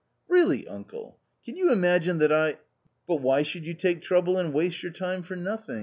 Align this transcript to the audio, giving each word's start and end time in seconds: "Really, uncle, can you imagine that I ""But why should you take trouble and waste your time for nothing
"Really, 0.27 0.67
uncle, 0.67 1.19
can 1.45 1.55
you 1.55 1.71
imagine 1.71 2.17
that 2.17 2.31
I 2.31 2.57
""But 3.07 3.17
why 3.17 3.43
should 3.43 3.67
you 3.67 3.75
take 3.75 4.01
trouble 4.01 4.35
and 4.39 4.51
waste 4.51 4.81
your 4.81 4.91
time 4.91 5.21
for 5.21 5.35
nothing 5.35 5.77